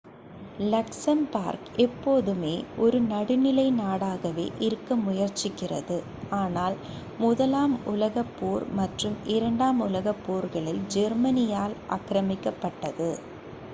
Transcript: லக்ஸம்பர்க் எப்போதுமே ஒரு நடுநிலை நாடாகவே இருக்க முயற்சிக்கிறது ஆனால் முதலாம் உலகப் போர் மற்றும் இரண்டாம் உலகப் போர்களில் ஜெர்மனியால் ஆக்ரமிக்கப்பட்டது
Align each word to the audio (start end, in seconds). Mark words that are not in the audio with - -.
லக்ஸம்பர்க் 0.69 1.67
எப்போதுமே 1.83 2.53
ஒரு 2.77 2.99
நடுநிலை 3.09 3.65
நாடாகவே 3.75 4.45
இருக்க 4.59 4.95
முயற்சிக்கிறது 4.99 5.97
ஆனால் 6.39 6.77
முதலாம் 7.19 7.75
உலகப் 7.87 8.33
போர் 8.39 8.65
மற்றும் 8.73 9.17
இரண்டாம் 9.35 9.81
உலகப் 9.87 10.23
போர்களில் 10.25 10.81
ஜெர்மனியால் 10.95 11.77
ஆக்ரமிக்கப்பட்டது 11.91 13.11